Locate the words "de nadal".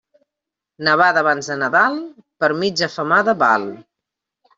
1.51-1.97